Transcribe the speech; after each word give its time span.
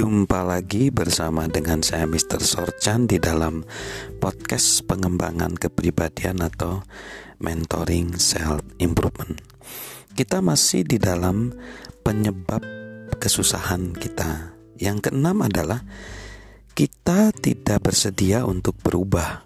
Jumpa 0.00 0.48
lagi 0.48 0.88
bersama 0.88 1.44
dengan 1.44 1.84
saya 1.84 2.08
Mr. 2.08 2.40
Sorchan 2.40 3.04
di 3.04 3.20
dalam 3.20 3.60
podcast 4.16 4.80
pengembangan 4.88 5.60
kepribadian 5.60 6.40
atau 6.40 6.80
mentoring 7.36 8.16
self 8.16 8.64
improvement. 8.80 9.36
Kita 10.16 10.40
masih 10.40 10.88
di 10.88 10.96
dalam 10.96 11.52
penyebab 12.00 12.64
kesusahan 13.20 13.92
kita. 13.92 14.56
Yang 14.80 15.12
keenam 15.12 15.44
adalah 15.44 15.84
kita 16.72 17.36
tidak 17.36 17.84
bersedia 17.84 18.48
untuk 18.48 18.80
berubah. 18.80 19.44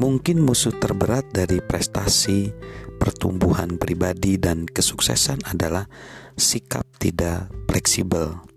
Mungkin 0.00 0.40
musuh 0.40 0.72
terberat 0.72 1.36
dari 1.36 1.60
prestasi, 1.60 2.48
pertumbuhan 2.96 3.76
pribadi 3.76 4.40
dan 4.40 4.64
kesuksesan 4.64 5.44
adalah 5.44 5.84
sikap 6.32 6.88
tidak 6.96 7.52
fleksibel 7.68 8.53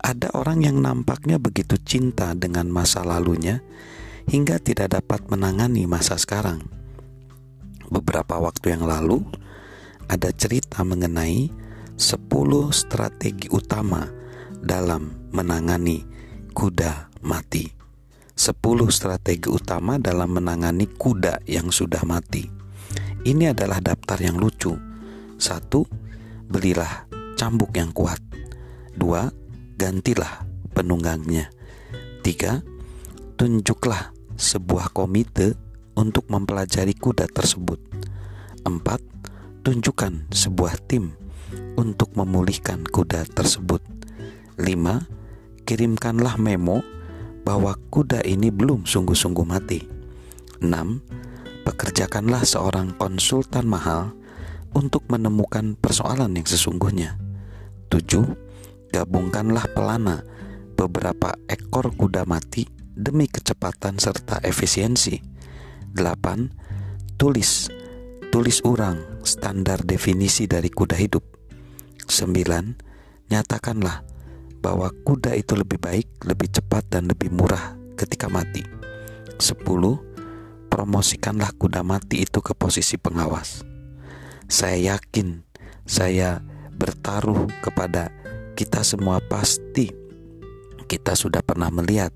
ada 0.00 0.32
orang 0.32 0.64
yang 0.64 0.80
nampaknya 0.80 1.36
begitu 1.36 1.76
cinta 1.76 2.32
dengan 2.32 2.72
masa 2.72 3.04
lalunya 3.04 3.60
hingga 4.28 4.56
tidak 4.60 4.96
dapat 5.00 5.28
menangani 5.28 5.84
masa 5.84 6.16
sekarang. 6.16 6.64
Beberapa 7.90 8.40
waktu 8.40 8.72
yang 8.76 8.86
lalu, 8.86 9.20
ada 10.08 10.32
cerita 10.32 10.82
mengenai 10.82 11.50
10 12.00 12.72
strategi 12.72 13.50
utama 13.52 14.08
dalam 14.56 15.30
menangani 15.36 16.02
kuda 16.56 17.12
mati. 17.26 17.68
10 18.38 18.56
strategi 18.88 19.52
utama 19.52 20.00
dalam 20.00 20.32
menangani 20.32 20.88
kuda 20.88 21.44
yang 21.44 21.68
sudah 21.68 22.00
mati. 22.08 22.48
Ini 23.20 23.52
adalah 23.52 23.84
daftar 23.84 24.16
yang 24.16 24.40
lucu. 24.40 24.72
Satu, 25.36 25.84
belilah 26.48 27.04
cambuk 27.36 27.76
yang 27.76 27.92
kuat. 27.92 28.22
Dua, 28.96 29.28
gantilah 29.80 30.44
penunggangnya. 30.76 31.48
Tiga, 32.20 32.60
tunjuklah 33.40 34.12
sebuah 34.36 34.92
komite 34.92 35.56
untuk 35.96 36.28
mempelajari 36.28 36.92
kuda 36.92 37.24
tersebut. 37.32 37.80
Empat, 38.68 39.00
tunjukkan 39.64 40.28
sebuah 40.28 40.76
tim 40.84 41.16
untuk 41.80 42.12
memulihkan 42.12 42.84
kuda 42.84 43.24
tersebut. 43.32 43.80
Lima, 44.60 45.08
kirimkanlah 45.64 46.36
memo 46.36 46.84
bahwa 47.40 47.72
kuda 47.88 48.20
ini 48.28 48.52
belum 48.52 48.84
sungguh-sungguh 48.84 49.46
mati. 49.48 49.80
Enam, 50.60 51.00
pekerjakanlah 51.64 52.44
seorang 52.44 52.92
konsultan 53.00 53.64
mahal 53.64 54.12
untuk 54.76 55.08
menemukan 55.08 55.72
persoalan 55.80 56.36
yang 56.36 56.44
sesungguhnya. 56.44 57.16
Tujuh, 57.88 58.49
gabungkanlah 58.90 59.70
pelana 59.72 60.26
beberapa 60.74 61.34
ekor 61.46 61.94
kuda 61.94 62.26
mati 62.26 62.66
demi 62.94 63.30
kecepatan 63.30 63.96
serta 63.96 64.42
efisiensi. 64.42 65.18
8. 65.94 67.16
Tulis 67.18 67.70
tulis 68.30 68.62
urang 68.62 69.22
standar 69.26 69.82
definisi 69.82 70.46
dari 70.46 70.70
kuda 70.70 70.94
hidup. 70.94 71.24
9. 72.06 73.30
Nyatakanlah 73.30 74.06
bahwa 74.62 74.90
kuda 75.02 75.34
itu 75.34 75.58
lebih 75.58 75.82
baik, 75.82 76.22
lebih 76.26 76.50
cepat 76.54 76.86
dan 76.94 77.10
lebih 77.10 77.34
murah 77.34 77.74
ketika 77.98 78.30
mati. 78.30 78.62
10. 79.42 79.66
Promosikanlah 80.70 81.50
kuda 81.58 81.82
mati 81.82 82.22
itu 82.22 82.38
ke 82.38 82.54
posisi 82.54 82.94
pengawas. 82.94 83.66
Saya 84.46 84.94
yakin 84.94 85.42
saya 85.82 86.38
bertaruh 86.78 87.50
kepada 87.66 88.14
kita 88.60 88.84
semua 88.84 89.24
pasti 89.24 89.88
kita 90.84 91.16
sudah 91.16 91.40
pernah 91.40 91.72
melihat 91.72 92.12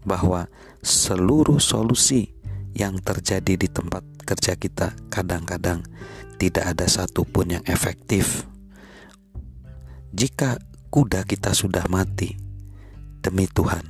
bahwa 0.00 0.48
seluruh 0.80 1.60
solusi 1.60 2.32
yang 2.72 2.96
terjadi 3.04 3.60
di 3.60 3.68
tempat 3.68 4.00
kerja 4.24 4.56
kita 4.56 4.96
kadang-kadang 5.12 5.84
tidak 6.40 6.72
ada 6.72 6.88
satupun 6.88 7.60
yang 7.60 7.64
efektif. 7.68 8.48
Jika 10.16 10.56
kuda 10.88 11.28
kita 11.28 11.52
sudah 11.52 11.84
mati, 11.92 12.32
demi 13.20 13.44
Tuhan, 13.44 13.84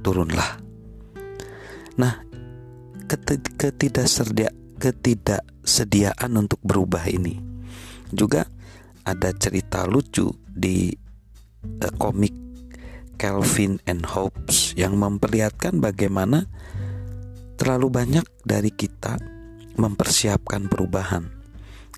turunlah. 0.00 0.56
Nah, 2.00 2.24
ketidaksedia, 3.60 4.48
ketidaksediaan 4.80 6.32
untuk 6.32 6.64
berubah 6.64 7.04
ini 7.12 7.44
juga 8.08 8.48
ada 9.04 9.30
cerita 9.36 9.84
lucu 9.84 10.32
di 10.48 10.88
uh, 11.64 11.92
komik 12.00 12.32
Calvin 13.14 13.78
and 13.86 14.02
Hobbes 14.04 14.74
yang 14.74 14.98
memperlihatkan 14.98 15.78
bagaimana 15.78 16.50
terlalu 17.54 17.88
banyak 17.92 18.26
dari 18.42 18.74
kita 18.74 19.16
mempersiapkan 19.78 20.66
perubahan. 20.66 21.30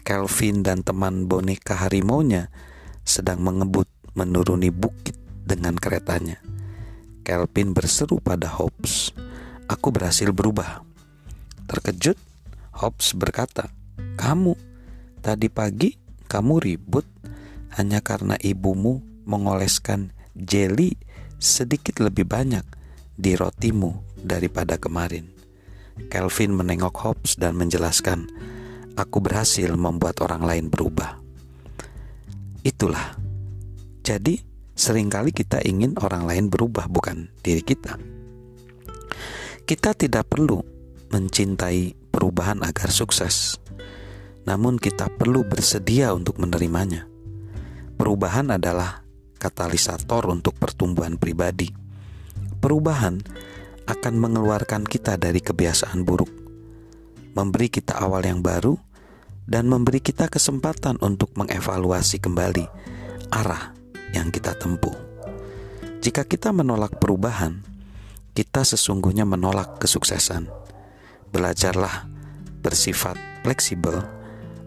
Calvin 0.06 0.62
dan 0.62 0.86
teman 0.86 1.26
boneka 1.26 1.74
harimaunya 1.74 2.52
sedang 3.02 3.42
mengebut 3.42 3.90
menuruni 4.14 4.70
bukit 4.70 5.18
dengan 5.42 5.74
keretanya. 5.74 6.38
Calvin 7.26 7.74
berseru 7.74 8.22
pada 8.22 8.46
Hobbes, 8.46 9.10
"Aku 9.66 9.90
berhasil 9.90 10.30
berubah." 10.30 10.86
Terkejut, 11.66 12.14
Hobbes 12.70 13.18
berkata, 13.18 13.66
"Kamu 14.14 14.54
tadi 15.26 15.50
pagi 15.50 16.05
kamu 16.26 16.60
ribut 16.60 17.06
hanya 17.78 18.02
karena 18.02 18.34
ibumu 18.42 19.02
mengoleskan 19.26 20.14
jeli 20.36 20.94
sedikit 21.40 22.02
lebih 22.02 22.26
banyak 22.28 22.64
di 23.16 23.32
rotimu 23.34 24.20
daripada 24.20 24.76
kemarin. 24.76 25.32
Kelvin 26.12 26.52
menengok 26.52 26.92
Hobbes 26.92 27.40
dan 27.40 27.56
menjelaskan, 27.56 28.28
"Aku 29.00 29.24
berhasil 29.24 29.72
membuat 29.72 30.20
orang 30.20 30.44
lain 30.44 30.66
berubah." 30.68 31.16
Itulah. 32.60 33.16
Jadi, 34.04 34.42
sering 34.76 35.08
kali 35.08 35.32
kita 35.32 35.64
ingin 35.64 35.96
orang 36.02 36.28
lain 36.28 36.46
berubah, 36.52 36.90
bukan 36.90 37.32
diri 37.40 37.64
kita. 37.64 37.96
Kita 39.66 39.96
tidak 39.96 40.30
perlu 40.30 40.62
mencintai 41.10 42.10
perubahan 42.12 42.62
agar 42.62 42.90
sukses 42.92 43.58
namun 44.46 44.78
kita 44.78 45.10
perlu 45.10 45.42
bersedia 45.42 46.14
untuk 46.14 46.38
menerimanya. 46.38 47.10
Perubahan 47.98 48.54
adalah 48.54 49.02
katalisator 49.36 50.30
untuk 50.30 50.54
pertumbuhan 50.56 51.18
pribadi. 51.18 51.68
Perubahan 52.62 53.20
akan 53.90 54.14
mengeluarkan 54.16 54.86
kita 54.86 55.18
dari 55.18 55.42
kebiasaan 55.42 56.06
buruk, 56.06 56.30
memberi 57.34 57.68
kita 57.68 57.98
awal 57.98 58.22
yang 58.22 58.40
baru, 58.40 58.78
dan 59.46 59.66
memberi 59.66 60.02
kita 60.02 60.26
kesempatan 60.30 60.98
untuk 61.02 61.34
mengevaluasi 61.38 62.18
kembali 62.18 62.66
arah 63.30 63.74
yang 64.14 64.30
kita 64.30 64.54
tempuh. 64.58 64.94
Jika 66.02 66.22
kita 66.22 66.54
menolak 66.54 66.98
perubahan, 67.02 67.62
kita 68.34 68.62
sesungguhnya 68.62 69.26
menolak 69.26 69.78
kesuksesan. 69.82 70.46
Belajarlah 71.34 72.06
bersifat 72.62 73.18
fleksibel 73.42 74.02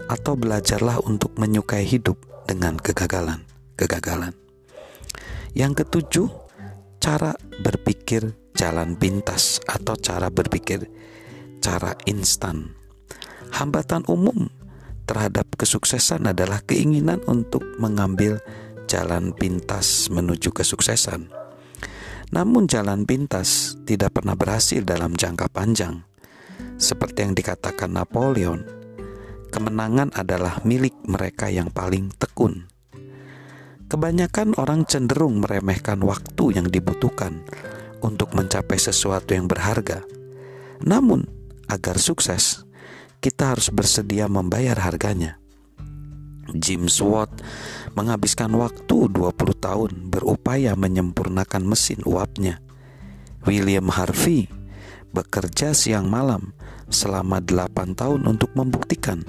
atau 0.09 0.33
belajarlah 0.33 1.05
untuk 1.05 1.37
menyukai 1.37 1.85
hidup 1.85 2.17
dengan 2.49 2.81
kegagalan. 2.81 3.45
Kegagalan. 3.77 4.33
Yang 5.53 5.85
ketujuh, 5.85 6.27
cara 6.97 7.37
berpikir 7.61 8.33
jalan 8.57 8.97
pintas 8.97 9.61
atau 9.69 9.93
cara 9.95 10.27
berpikir 10.33 10.89
cara 11.61 11.93
instan. 12.09 12.73
Hambatan 13.53 14.03
umum 14.09 14.50
terhadap 15.06 15.47
kesuksesan 15.57 16.29
adalah 16.29 16.62
keinginan 16.65 17.21
untuk 17.25 17.63
mengambil 17.77 18.41
jalan 18.89 19.33
pintas 19.33 20.09
menuju 20.09 20.50
kesuksesan. 20.50 21.29
Namun 22.29 22.69
jalan 22.69 23.09
pintas 23.09 23.73
tidak 23.89 24.21
pernah 24.21 24.38
berhasil 24.38 24.85
dalam 24.85 25.17
jangka 25.17 25.50
panjang. 25.50 26.05
Seperti 26.77 27.25
yang 27.25 27.33
dikatakan 27.33 27.89
Napoleon, 27.89 28.78
kemenangan 29.50 30.13
adalah 30.13 30.62
milik 30.63 30.96
mereka 31.10 31.50
yang 31.50 31.74
paling 31.74 32.13
tekun. 32.16 32.69
Kebanyakan 33.90 34.54
orang 34.62 34.86
cenderung 34.86 35.42
meremehkan 35.42 35.98
waktu 36.06 36.62
yang 36.62 36.69
dibutuhkan 36.69 37.42
untuk 38.06 38.38
mencapai 38.38 38.78
sesuatu 38.78 39.34
yang 39.34 39.50
berharga. 39.50 40.06
Namun, 40.86 41.25
agar 41.66 41.98
sukses, 41.98 42.63
kita 43.19 43.57
harus 43.57 43.74
bersedia 43.74 44.30
membayar 44.30 44.78
harganya. 44.78 45.42
James 46.54 46.98
Watt 47.01 47.30
menghabiskan 47.94 48.50
waktu 48.57 49.10
20 49.10 49.13
tahun 49.57 49.92
berupaya 50.10 50.74
menyempurnakan 50.78 51.66
mesin 51.66 52.01
uapnya. 52.06 52.62
William 53.46 53.90
Harvey 53.90 54.50
bekerja 55.13 55.73
siang 55.73 56.07
malam 56.07 56.53
selama 56.89 57.41
8 57.41 57.97
tahun 57.97 58.25
untuk 58.25 58.53
membuktikan 58.57 59.21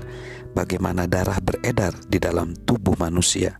bagaimana 0.57 1.07
darah 1.07 1.39
beredar 1.39 1.95
di 2.09 2.19
dalam 2.19 2.57
tubuh 2.57 2.97
manusia. 2.99 3.57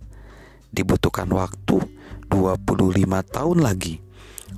dibutuhkan 0.71 1.27
waktu 1.35 1.83
25 2.31 3.35
tahun 3.35 3.59
lagi 3.59 3.99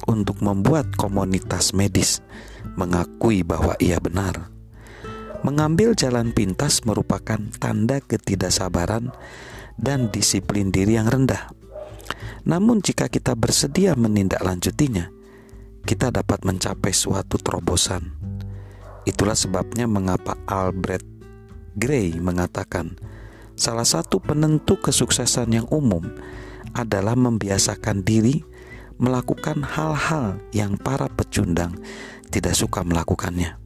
untuk 0.05 0.44
membuat 0.44 0.93
komunitas 0.93 1.73
medis 1.73 2.20
mengakui 2.76 3.41
bahwa 3.41 3.73
ia 3.81 3.97
benar. 3.97 4.53
Mengambil 5.43 5.97
jalan 5.97 6.31
pintas 6.31 6.85
merupakan 6.87 7.41
tanda 7.58 7.99
ketidaksabaran 7.99 9.11
dan 9.81 10.12
disiplin 10.12 10.70
diri 10.70 10.94
yang 11.00 11.11
rendah. 11.11 11.50
Namun, 12.47 12.79
jika 12.79 13.11
kita 13.11 13.35
bersedia 13.35 13.99
menindaklanjutinya, 13.99 15.11
kita 15.82 16.14
dapat 16.14 16.46
mencapai 16.46 16.94
suatu 16.94 17.38
terobosan. 17.38 18.14
Itulah 19.02 19.34
sebabnya 19.34 19.90
mengapa 19.90 20.38
Albert 20.46 21.05
Gray 21.75 22.14
mengatakan, 22.19 22.94
salah 23.58 23.87
satu 23.87 24.23
penentu 24.23 24.79
kesuksesan 24.79 25.50
yang 25.50 25.67
umum 25.75 26.06
adalah 26.73 27.19
membiasakan 27.19 28.06
diri 28.06 28.44
melakukan 29.02 29.67
hal-hal 29.67 30.38
yang 30.55 30.79
para 30.79 31.11
pecundang 31.11 31.75
tidak 32.31 32.55
suka 32.55 32.87
melakukannya. 32.87 33.58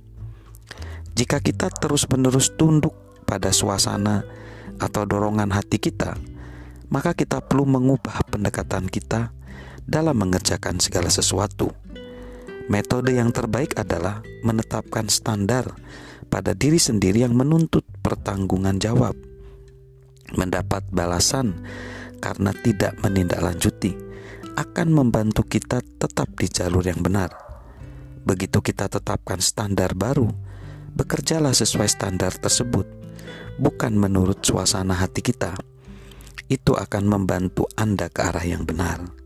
Jika 1.16 1.40
kita 1.40 1.68
terus-menerus 1.68 2.56
tunduk 2.56 2.92
pada 3.24 3.52
suasana 3.52 4.24
atau 4.80 5.04
dorongan 5.04 5.52
hati 5.52 5.80
kita, 5.80 6.16
maka 6.92 7.12
kita 7.12 7.40
perlu 7.40 7.64
mengubah 7.64 8.24
pendekatan 8.28 8.86
kita 8.88 9.32
dalam 9.86 10.18
mengerjakan 10.18 10.82
segala 10.82 11.08
sesuatu. 11.08 11.72
Metode 12.66 13.14
yang 13.14 13.30
terbaik 13.30 13.78
adalah 13.78 14.26
menetapkan 14.42 15.06
standar 15.06 15.70
pada 16.26 16.50
diri 16.50 16.82
sendiri 16.82 17.22
yang 17.22 17.38
menuntut 17.38 17.86
pertanggungan 18.02 18.82
jawab, 18.82 19.14
mendapat 20.34 20.82
balasan 20.90 21.62
karena 22.18 22.50
tidak 22.50 22.98
menindaklanjuti 23.06 23.94
akan 24.58 24.88
membantu 24.90 25.46
kita 25.46 25.78
tetap 25.78 26.26
di 26.34 26.50
jalur 26.50 26.82
yang 26.82 26.98
benar. 26.98 27.30
Begitu 28.26 28.58
kita 28.58 28.90
tetapkan 28.90 29.38
standar 29.38 29.94
baru, 29.94 30.26
bekerjalah 30.98 31.54
sesuai 31.54 31.86
standar 31.86 32.34
tersebut, 32.34 32.88
bukan 33.62 33.94
menurut 33.94 34.42
suasana 34.42 34.98
hati 34.98 35.22
kita. 35.22 35.54
Itu 36.50 36.74
akan 36.74 37.04
membantu 37.06 37.70
Anda 37.78 38.10
ke 38.10 38.26
arah 38.26 38.42
yang 38.42 38.66
benar. 38.66 39.25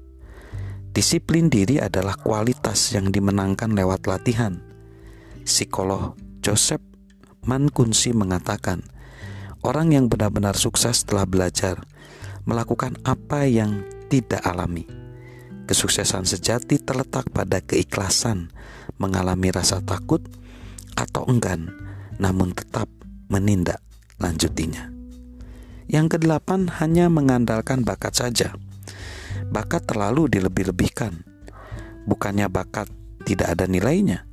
Disiplin 0.90 1.46
diri 1.46 1.78
adalah 1.78 2.18
kualitas 2.18 2.90
yang 2.90 3.14
dimenangkan 3.14 3.70
lewat 3.70 4.10
latihan. 4.10 4.58
Psikolog 5.46 6.18
Joseph 6.42 6.82
Mankunsi 7.46 8.12
mengatakan, 8.12 8.82
orang 9.62 9.94
yang 9.94 10.10
benar-benar 10.10 10.58
sukses 10.58 11.06
telah 11.06 11.24
belajar 11.24 11.80
melakukan 12.44 12.98
apa 13.06 13.46
yang 13.46 13.86
tidak 14.10 14.42
alami. 14.42 14.84
Kesuksesan 15.70 16.26
sejati 16.26 16.82
terletak 16.82 17.30
pada 17.30 17.62
keikhlasan 17.62 18.50
mengalami 18.98 19.54
rasa 19.54 19.78
takut 19.80 20.20
atau 20.98 21.22
enggan, 21.30 21.70
namun 22.18 22.50
tetap 22.50 22.90
menindak 23.30 23.78
lanjutinya. 24.18 24.90
Yang 25.86 26.18
kedelapan 26.18 26.66
hanya 26.82 27.06
mengandalkan 27.06 27.86
bakat 27.86 28.18
saja. 28.18 28.58
Bakat 29.50 29.86
terlalu 29.90 30.30
dilebih-lebihkan. 30.30 31.26
Bukannya 32.06 32.46
bakat 32.46 32.86
tidak 33.26 33.58
ada 33.58 33.66
nilainya, 33.66 34.24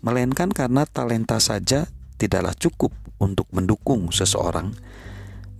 melainkan 0.00 0.50
karena 0.50 0.88
talenta 0.88 1.38
saja 1.38 1.86
tidaklah 2.18 2.56
cukup 2.56 2.90
untuk 3.22 3.46
mendukung 3.54 4.10
seseorang 4.10 4.74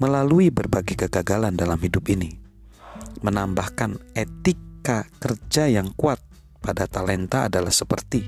melalui 0.03 0.51
berbagai 0.51 1.07
kegagalan 1.07 1.55
dalam 1.55 1.79
hidup 1.79 2.11
ini. 2.11 2.35
Menambahkan 3.23 4.03
etika 4.19 5.07
kerja 5.23 5.71
yang 5.71 5.95
kuat 5.95 6.19
pada 6.59 6.91
talenta 6.91 7.47
adalah 7.47 7.71
seperti 7.71 8.27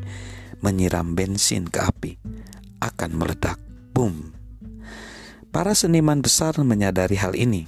menyiram 0.63 1.19
bensin 1.19 1.67
ke 1.67 1.83
api 1.83 2.13
akan 2.79 3.11
meledak. 3.19 3.59
Boom. 3.91 4.31
Para 5.51 5.75
seniman 5.75 6.23
besar 6.23 6.59
menyadari 6.63 7.19
hal 7.19 7.35
ini. 7.35 7.67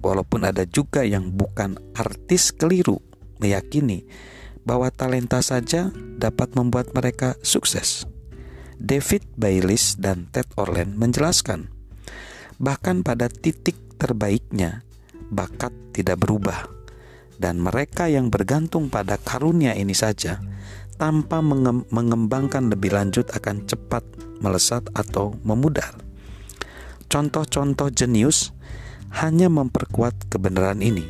Walaupun 0.00 0.48
ada 0.48 0.64
juga 0.64 1.04
yang 1.04 1.36
bukan 1.36 1.76
artis 1.92 2.56
keliru 2.56 3.00
meyakini 3.40 4.08
bahwa 4.64 4.88
talenta 4.92 5.40
saja 5.44 5.92
dapat 6.16 6.56
membuat 6.56 6.92
mereka 6.96 7.36
sukses. 7.44 8.08
David 8.80 9.28
Baylis 9.36 10.00
dan 10.00 10.32
Ted 10.32 10.48
Orland 10.56 10.96
menjelaskan, 10.96 11.68
bahkan 12.56 13.04
pada 13.04 13.28
titik 13.28 13.76
terbaiknya, 14.00 14.80
bakat 15.28 15.72
tidak 15.92 16.24
berubah, 16.24 16.64
dan 17.36 17.60
mereka 17.60 18.08
yang 18.08 18.32
bergantung 18.32 18.88
pada 18.88 19.20
karunia 19.20 19.76
ini 19.76 19.92
saja 19.92 20.40
tanpa 20.96 21.40
mengembangkan 21.92 22.72
lebih 22.72 22.92
lanjut 22.96 23.28
akan 23.32 23.68
cepat 23.68 24.04
melesat 24.40 24.84
atau 24.96 25.36
memudar. 25.44 25.96
Contoh-contoh 27.08 27.92
jenius 27.92 28.52
hanya 29.10 29.50
memperkuat 29.50 30.30
kebenaran 30.30 30.78
ini. 30.80 31.06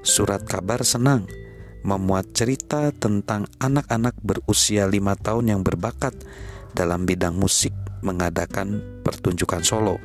Surat 0.00 0.40
kabar 0.48 0.80
senang 0.80 1.28
memuat 1.84 2.32
cerita 2.36 2.92
tentang 2.92 3.48
anak-anak 3.60 4.16
berusia 4.20 4.84
lima 4.88 5.16
tahun 5.16 5.56
yang 5.56 5.60
berbakat 5.64 6.12
dalam 6.76 7.04
bidang 7.08 7.36
musik 7.36 7.72
mengadakan 8.00 8.80
pertunjukan 9.04 9.64
solo. 9.64 10.00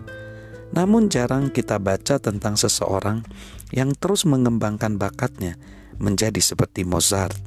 Namun 0.75 1.07
jarang 1.07 1.51
kita 1.51 1.79
baca 1.79 2.19
tentang 2.19 2.59
seseorang 2.59 3.23
yang 3.71 3.95
terus 3.95 4.27
mengembangkan 4.27 4.99
bakatnya 4.99 5.55
menjadi 5.99 6.39
seperti 6.43 6.83
Mozart. 6.83 7.39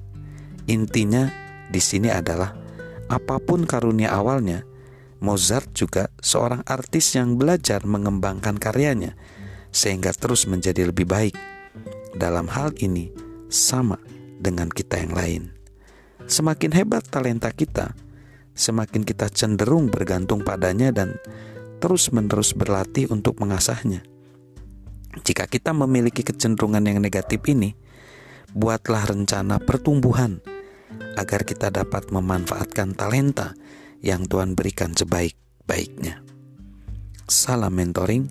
Intinya 0.68 1.28
di 1.68 1.80
sini 1.80 2.08
adalah 2.08 2.56
apa 3.08 3.36
pun 3.40 3.68
karunia 3.68 4.12
awalnya, 4.12 4.64
Mozart 5.20 5.72
juga 5.76 6.08
seorang 6.20 6.64
artis 6.64 7.16
yang 7.16 7.36
belajar 7.36 7.84
mengembangkan 7.84 8.56
karyanya 8.56 9.16
sehingga 9.70 10.14
terus 10.16 10.48
menjadi 10.48 10.88
lebih 10.88 11.08
baik. 11.08 11.36
Dalam 12.18 12.50
hal 12.50 12.74
ini 12.82 13.12
sama 13.48 14.00
dengan 14.38 14.68
kita 14.68 14.98
yang 14.98 15.14
lain. 15.14 15.42
Semakin 16.28 16.74
hebat 16.76 17.06
talenta 17.08 17.48
kita, 17.54 17.94
semakin 18.52 19.06
kita 19.06 19.32
cenderung 19.32 19.88
bergantung 19.88 20.44
padanya 20.44 20.92
dan 20.92 21.16
terus-menerus 21.78 22.52
berlatih 22.52 23.08
untuk 23.08 23.38
mengasahnya. 23.38 24.02
Jika 25.24 25.48
kita 25.48 25.72
memiliki 25.72 26.20
kecenderungan 26.20 26.84
yang 26.84 26.98
negatif 27.00 27.40
ini, 27.48 27.72
buatlah 28.52 29.08
rencana 29.08 29.56
pertumbuhan 29.62 30.42
agar 31.16 31.42
kita 31.42 31.72
dapat 31.72 32.12
memanfaatkan 32.12 32.94
talenta 32.94 33.54
yang 34.04 34.26
Tuhan 34.26 34.54
berikan 34.54 34.94
sebaik-baiknya. 34.94 36.22
Salam 37.28 37.74
mentoring, 37.76 38.30